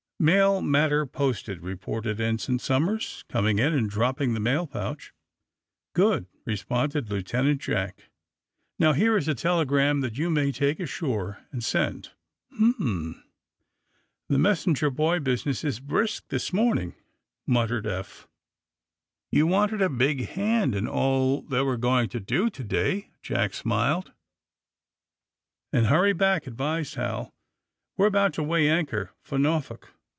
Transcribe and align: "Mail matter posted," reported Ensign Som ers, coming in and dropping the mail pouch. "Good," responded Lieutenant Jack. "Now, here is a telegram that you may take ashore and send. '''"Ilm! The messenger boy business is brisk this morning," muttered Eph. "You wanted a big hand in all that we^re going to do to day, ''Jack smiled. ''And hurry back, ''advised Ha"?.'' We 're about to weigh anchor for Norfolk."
"Mail 0.23 0.61
matter 0.61 1.07
posted," 1.07 1.63
reported 1.63 2.21
Ensign 2.21 2.59
Som 2.59 2.87
ers, 2.89 3.23
coming 3.27 3.57
in 3.57 3.73
and 3.73 3.89
dropping 3.89 4.35
the 4.35 4.39
mail 4.39 4.67
pouch. 4.67 5.13
"Good," 5.93 6.27
responded 6.45 7.09
Lieutenant 7.09 7.59
Jack. 7.59 8.11
"Now, 8.77 8.93
here 8.93 9.17
is 9.17 9.27
a 9.27 9.33
telegram 9.33 10.01
that 10.01 10.19
you 10.19 10.29
may 10.29 10.51
take 10.51 10.79
ashore 10.79 11.39
and 11.51 11.63
send. 11.63 12.11
'''"Ilm! 12.61 13.23
The 14.29 14.37
messenger 14.37 14.91
boy 14.91 15.19
business 15.21 15.63
is 15.63 15.79
brisk 15.79 16.27
this 16.27 16.53
morning," 16.53 16.93
muttered 17.47 17.87
Eph. 17.87 18.27
"You 19.31 19.47
wanted 19.47 19.81
a 19.81 19.89
big 19.89 20.27
hand 20.27 20.75
in 20.75 20.87
all 20.87 21.41
that 21.41 21.63
we^re 21.63 21.79
going 21.79 22.09
to 22.09 22.19
do 22.19 22.51
to 22.51 22.63
day, 22.63 23.09
''Jack 23.23 23.55
smiled. 23.55 24.11
''And 25.73 25.87
hurry 25.87 26.13
back, 26.13 26.45
''advised 26.45 26.93
Ha"?.'' 26.93 27.31
We 27.97 28.05
're 28.05 28.07
about 28.07 28.33
to 28.33 28.43
weigh 28.43 28.69
anchor 28.69 29.13
for 29.23 29.39
Norfolk." 29.39 29.89